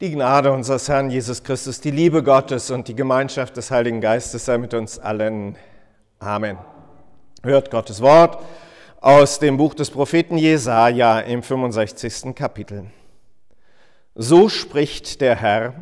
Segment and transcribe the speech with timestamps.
[0.00, 4.46] Die Gnade unseres Herrn Jesus Christus, die Liebe Gottes und die Gemeinschaft des Heiligen Geistes
[4.46, 5.56] sei mit uns allen.
[6.18, 6.56] Amen.
[7.42, 8.42] Hört Gottes Wort
[9.02, 12.34] aus dem Buch des Propheten Jesaja im 65.
[12.34, 12.86] Kapitel.
[14.14, 15.74] So spricht der Herr: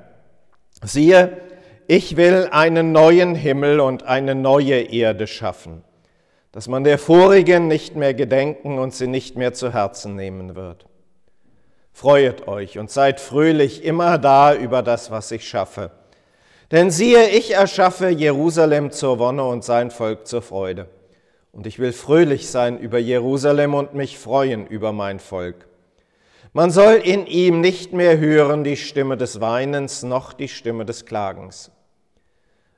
[0.82, 1.40] Siehe,
[1.86, 5.84] ich will einen neuen Himmel und eine neue Erde schaffen,
[6.50, 10.87] dass man der vorigen nicht mehr gedenken und sie nicht mehr zu Herzen nehmen wird.
[11.98, 15.90] Freuet euch und seid fröhlich immer da über das, was ich schaffe.
[16.70, 20.86] Denn siehe, ich erschaffe Jerusalem zur Wonne und sein Volk zur Freude.
[21.50, 25.66] Und ich will fröhlich sein über Jerusalem und mich freuen über mein Volk.
[26.52, 31.04] Man soll in ihm nicht mehr hören die Stimme des Weinens noch die Stimme des
[31.04, 31.72] Klagens.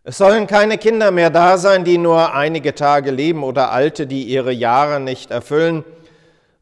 [0.03, 4.23] Es sollen keine Kinder mehr da sein, die nur einige Tage leben oder Alte, die
[4.23, 5.85] ihre Jahre nicht erfüllen,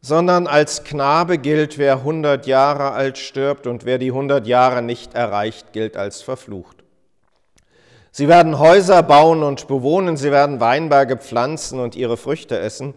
[0.00, 5.14] sondern als Knabe gilt, wer hundert Jahre alt stirbt und wer die hundert Jahre nicht
[5.14, 6.84] erreicht, gilt als verflucht.
[8.10, 12.94] Sie werden Häuser bauen und bewohnen, sie werden Weinberge pflanzen und ihre Früchte essen.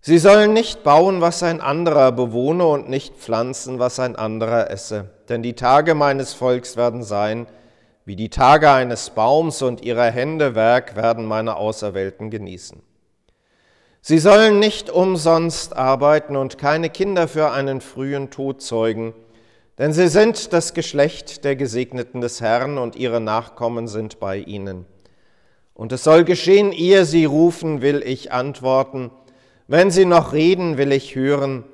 [0.00, 5.10] Sie sollen nicht bauen, was ein anderer bewohne und nicht pflanzen, was ein anderer esse.
[5.28, 7.46] Denn die Tage meines Volks werden sein
[8.06, 12.82] wie die Tage eines Baums und ihrer Hände Werk werden meine Auserwählten genießen.
[14.06, 19.14] Sie sollen nicht umsonst arbeiten und keine Kinder für einen frühen Tod zeugen,
[19.78, 24.84] denn sie sind das Geschlecht der Gesegneten des Herrn und ihre Nachkommen sind bei ihnen.
[25.72, 29.10] Und es soll geschehen, ehe sie rufen, will ich antworten,
[29.68, 31.64] wenn sie noch reden, will ich hören.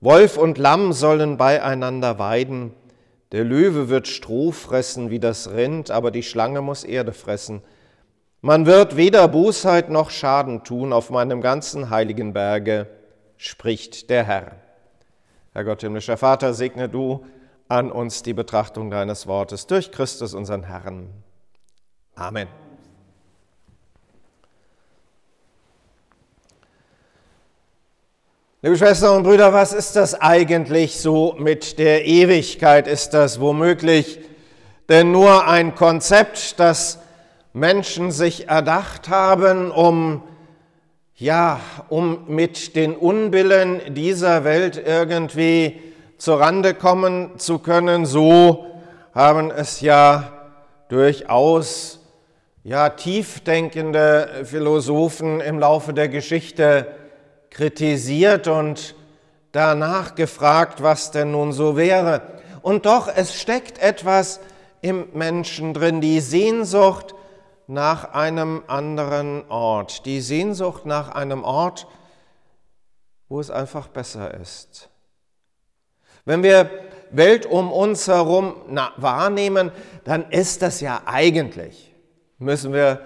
[0.00, 2.72] Wolf und Lamm sollen beieinander weiden,
[3.32, 7.60] der Löwe wird Stroh fressen wie das Rind, aber die Schlange muss Erde fressen.
[8.46, 12.86] Man wird weder Bosheit noch Schaden tun auf meinem ganzen heiligen Berge,
[13.36, 14.52] spricht der Herr.
[15.52, 17.26] Herr Gott, himmlischer Vater, segne du
[17.66, 21.08] an uns die Betrachtung deines Wortes durch Christus, unseren Herrn.
[22.14, 22.46] Amen.
[28.62, 32.86] Liebe Schwestern und Brüder, was ist das eigentlich so mit der Ewigkeit?
[32.86, 34.20] Ist das womöglich
[34.88, 37.00] denn nur ein Konzept, das
[37.56, 40.22] Menschen sich erdacht haben, um
[41.14, 41.58] ja,
[41.88, 45.80] um mit den Unbillen dieser Welt irgendwie
[46.18, 48.66] zurande kommen zu können, so
[49.14, 50.32] haben es ja
[50.90, 52.00] durchaus
[52.62, 56.86] ja tiefdenkende Philosophen im Laufe der Geschichte
[57.48, 58.94] kritisiert und
[59.52, 62.20] danach gefragt, was denn nun so wäre.
[62.60, 64.40] Und doch, es steckt etwas
[64.82, 67.14] im Menschen drin, die Sehnsucht
[67.66, 71.86] nach einem anderen Ort, die Sehnsucht nach einem Ort,
[73.28, 74.88] wo es einfach besser ist.
[76.24, 76.70] Wenn wir
[77.10, 78.54] Welt um uns herum
[78.96, 79.72] wahrnehmen,
[80.04, 81.92] dann ist das ja eigentlich,
[82.38, 83.00] müssen wir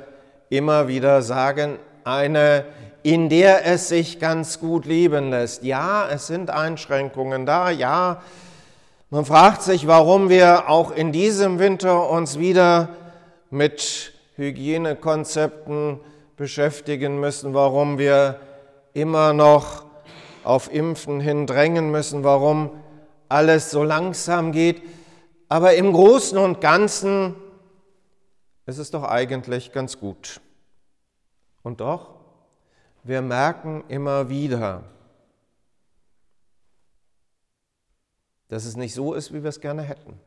[0.48, 2.64] immer wieder sagen, eine,
[3.02, 5.62] in der es sich ganz gut leben lässt.
[5.62, 8.22] Ja, es sind Einschränkungen da, ja,
[9.10, 12.90] man fragt sich, warum wir auch in diesem Winter uns wieder
[13.50, 16.00] mit Hygienekonzepten
[16.36, 18.40] beschäftigen müssen, warum wir
[18.94, 19.84] immer noch
[20.42, 22.70] auf Impfen hin drängen müssen, warum
[23.28, 24.82] alles so langsam geht.
[25.50, 27.36] Aber im Großen und Ganzen
[28.64, 30.40] ist es doch eigentlich ganz gut.
[31.62, 32.14] Und doch,
[33.02, 34.84] wir merken immer wieder,
[38.48, 40.18] dass es nicht so ist, wie wir es gerne hätten.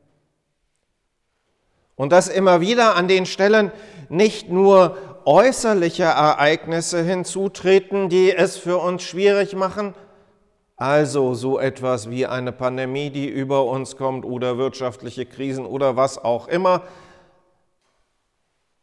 [1.95, 3.71] Und dass immer wieder an den Stellen
[4.09, 9.93] nicht nur äußerliche Ereignisse hinzutreten, die es für uns schwierig machen,
[10.75, 16.17] also so etwas wie eine Pandemie, die über uns kommt oder wirtschaftliche Krisen oder was
[16.17, 16.83] auch immer,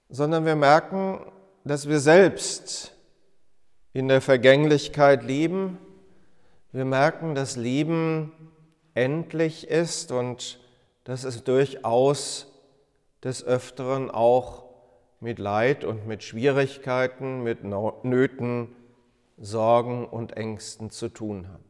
[0.09, 1.21] sondern wir merken,
[1.65, 2.93] dass wir selbst
[3.93, 5.79] in der Vergänglichkeit leben.
[6.73, 8.33] Wir merken, dass Leben
[8.95, 10.61] endlich ist und
[11.05, 12.50] dass es durchaus
[13.23, 14.65] des Öfteren auch
[15.21, 18.75] mit Leid und mit Schwierigkeiten, mit Nöten,
[19.37, 21.61] Sorgen und Ängsten zu tun hat.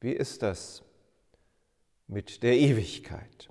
[0.00, 0.82] Wie ist das
[2.06, 3.48] mit der Ewigkeit?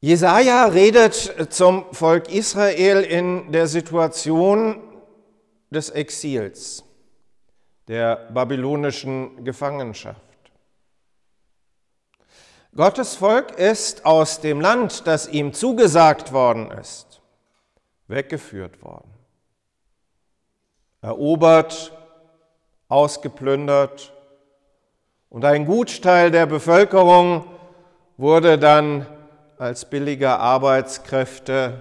[0.00, 4.80] Jesaja redet zum Volk Israel in der Situation
[5.70, 6.84] des Exils,
[7.86, 10.31] der babylonischen Gefangenschaft.
[12.74, 17.20] Gottes Volk ist aus dem Land, das ihm zugesagt worden ist,
[18.08, 19.10] weggeführt worden,
[21.02, 21.92] erobert,
[22.88, 24.12] ausgeplündert
[25.28, 27.46] Und ein Gutteil der Bevölkerung
[28.18, 29.06] wurde dann
[29.56, 31.80] als billige Arbeitskräfte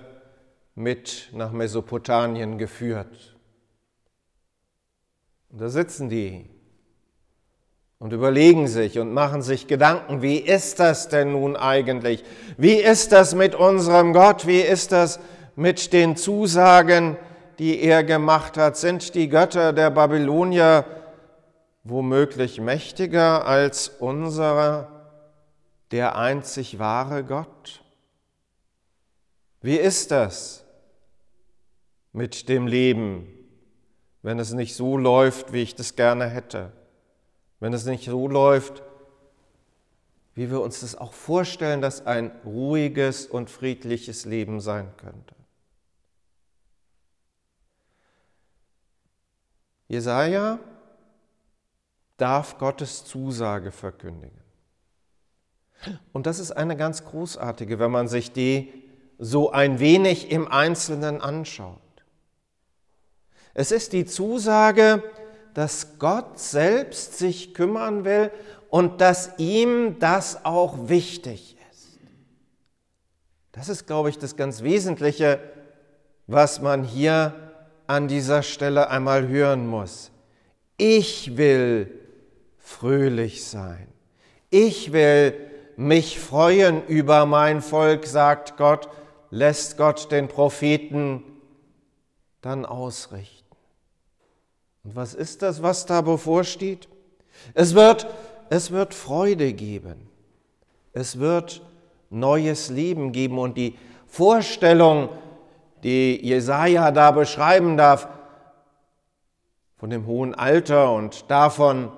[0.74, 3.36] mit nach Mesopotamien geführt.
[5.50, 6.50] Und da sitzen die
[8.02, 12.24] und überlegen sich und machen sich Gedanken, wie ist das denn nun eigentlich?
[12.58, 14.48] Wie ist das mit unserem Gott?
[14.48, 15.20] Wie ist das
[15.56, 17.16] mit den Zusagen,
[17.60, 18.76] die er gemacht hat?
[18.76, 20.84] Sind die Götter der Babylonier
[21.84, 24.88] womöglich mächtiger als unsere,
[25.92, 27.84] der einzig wahre Gott?
[29.62, 30.66] Wie ist das
[32.14, 33.28] mit dem Leben,
[34.24, 36.72] wenn es nicht so läuft, wie ich das gerne hätte?
[37.62, 38.84] Wenn es nicht so läuft,
[40.34, 45.36] wie wir uns das auch vorstellen, dass ein ruhiges und friedliches Leben sein könnte.
[49.88, 50.60] Jesaja
[52.18, 54.42] darf Gottes Zusage verkündigen.
[56.14, 58.74] Und das ist eine ganz großartige, wenn man sich die
[59.20, 61.80] so ein wenig im Einzelnen anschaut.
[63.54, 65.04] Es ist die Zusage,
[65.54, 68.32] dass Gott selbst sich kümmern will
[68.70, 72.00] und dass ihm das auch wichtig ist.
[73.52, 75.40] Das ist, glaube ich, das ganz Wesentliche,
[76.28, 77.34] was man hier
[77.88, 80.12] an dieser Stelle einmal hören muss.
[80.78, 82.00] Ich will
[82.58, 83.88] fröhlich sein.
[84.50, 85.34] Ich will
[85.76, 88.90] mich freuen über mein Volk, sagt Gott,
[89.30, 91.24] lässt Gott den Propheten
[92.42, 93.51] dann ausrichten.
[94.84, 96.88] Und was ist das, was da bevorsteht?
[97.54, 98.08] Es wird,
[98.50, 100.10] es wird Freude geben.
[100.94, 101.62] Es wird
[102.10, 103.40] neues Leben geben.
[103.40, 105.10] Und die Vorstellung,
[105.84, 108.08] die Jesaja da beschreiben darf,
[109.78, 111.92] von dem hohen Alter und davon,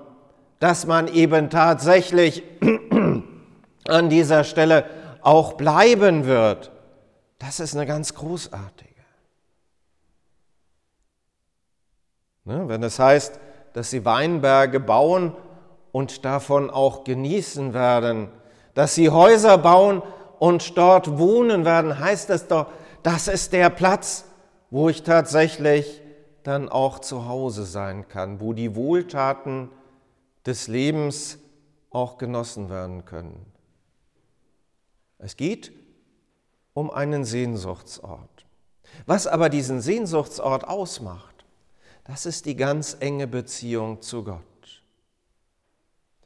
[0.58, 2.42] dass man eben tatsächlich
[3.88, 4.86] an dieser Stelle
[5.20, 6.70] auch bleiben wird,
[7.38, 8.93] das ist eine ganz großartige.
[12.44, 13.38] Wenn es heißt,
[13.72, 15.34] dass sie Weinberge bauen
[15.92, 18.28] und davon auch genießen werden,
[18.74, 20.02] dass sie Häuser bauen
[20.38, 22.66] und dort wohnen werden, heißt es doch,
[23.02, 24.24] das ist der Platz,
[24.70, 26.02] wo ich tatsächlich
[26.42, 29.70] dann auch zu Hause sein kann, wo die Wohltaten
[30.44, 31.38] des Lebens
[31.90, 33.46] auch genossen werden können.
[35.18, 35.72] Es geht
[36.74, 38.46] um einen Sehnsuchtsort.
[39.06, 41.33] Was aber diesen Sehnsuchtsort ausmacht,
[42.04, 44.40] das ist die ganz enge Beziehung zu Gott.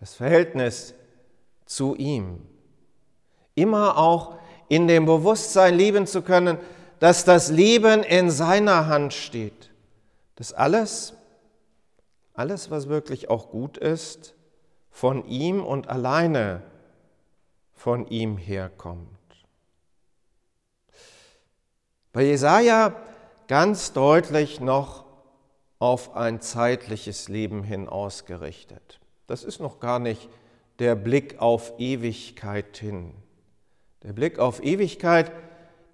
[0.00, 0.94] Das Verhältnis
[1.66, 2.40] zu ihm.
[3.54, 4.38] Immer auch
[4.68, 6.58] in dem Bewusstsein leben zu können,
[6.98, 9.70] dass das Leben in seiner Hand steht.
[10.36, 11.14] Dass alles,
[12.34, 14.34] alles, was wirklich auch gut ist,
[14.90, 16.62] von ihm und alleine
[17.72, 19.06] von ihm herkommt.
[22.12, 22.96] Bei Jesaja
[23.46, 25.04] ganz deutlich noch
[25.78, 29.00] auf ein zeitliches Leben hin ausgerichtet.
[29.26, 30.28] Das ist noch gar nicht
[30.78, 33.14] der Blick auf Ewigkeit hin.
[34.02, 35.32] Der Blick auf Ewigkeit,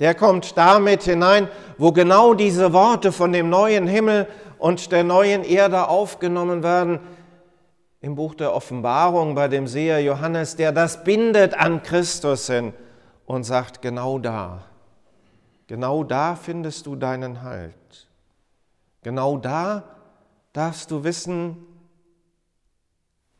[0.00, 1.48] der kommt damit hinein,
[1.78, 4.26] wo genau diese Worte von dem neuen Himmel
[4.58, 7.00] und der neuen Erde aufgenommen werden.
[8.00, 12.74] Im Buch der Offenbarung bei dem Seher Johannes, der das bindet an Christus hin
[13.24, 14.64] und sagt, genau da,
[15.66, 17.74] genau da findest du deinen Halt.
[19.04, 19.84] Genau da
[20.54, 21.58] darfst du wissen,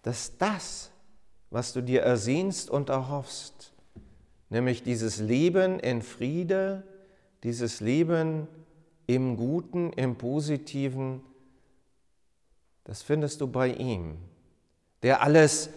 [0.03, 0.91] dass das,
[1.51, 3.73] was du dir ersehnst und erhoffst,
[4.51, 6.85] nämlich dieses Leben in Friede,
[7.43, 8.47] dieses Leben
[9.07, 11.23] im Guten, im Positiven,
[12.85, 14.19] das findest du bei ihm,
[15.03, 15.71] der alles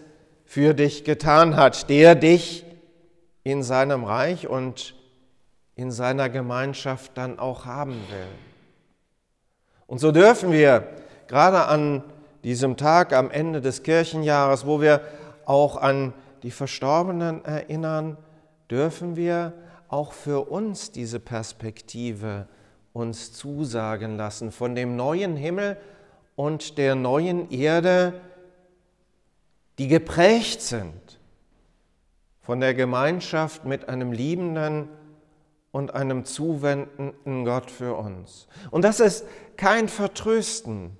[0.44, 2.66] für dich getan hat, der dich
[3.42, 4.94] in seinem Reich und
[5.76, 8.47] in seiner Gemeinschaft dann auch haben will.
[9.88, 10.86] Und so dürfen wir
[11.28, 12.04] gerade an
[12.44, 15.00] diesem Tag am Ende des Kirchenjahres, wo wir
[15.46, 18.18] auch an die Verstorbenen erinnern,
[18.70, 19.54] dürfen wir
[19.88, 22.46] auch für uns diese Perspektive
[22.92, 25.78] uns zusagen lassen von dem neuen Himmel
[26.36, 28.20] und der neuen Erde,
[29.78, 31.18] die geprägt sind
[32.42, 34.90] von der Gemeinschaft mit einem liebenden
[35.70, 38.48] und einem zuwendenden Gott für uns.
[38.70, 40.96] Und das ist kein Vertrösten,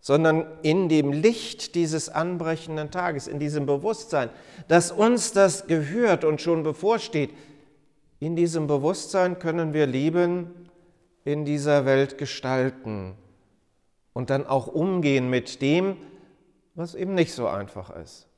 [0.00, 4.30] sondern in dem Licht dieses anbrechenden Tages, in diesem Bewusstsein,
[4.68, 7.30] dass uns das gehört und schon bevorsteht,
[8.18, 10.68] in diesem Bewusstsein können wir Leben
[11.24, 13.14] in dieser Welt gestalten
[14.12, 15.96] und dann auch umgehen mit dem,
[16.74, 18.28] was eben nicht so einfach ist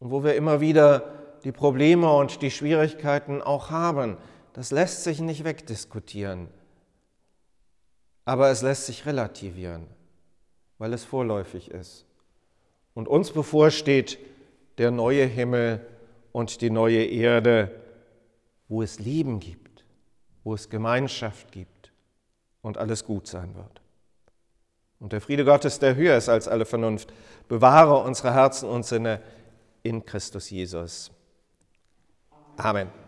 [0.00, 1.12] und wo wir immer wieder
[1.44, 4.16] die Probleme und die Schwierigkeiten auch haben.
[4.54, 6.48] Das lässt sich nicht wegdiskutieren,
[8.24, 9.86] aber es lässt sich relativieren,
[10.78, 12.06] weil es vorläufig ist.
[12.94, 14.18] Und uns bevorsteht
[14.78, 15.84] der neue Himmel
[16.30, 17.72] und die neue Erde,
[18.68, 19.84] wo es Leben gibt,
[20.44, 21.92] wo es Gemeinschaft gibt
[22.62, 23.82] und alles gut sein wird.
[25.00, 27.12] Und der Friede Gottes, der höher ist als alle Vernunft,
[27.48, 29.20] bewahre unsere Herzen und Sinne
[29.82, 31.10] in Christus Jesus.
[32.56, 33.03] Amen.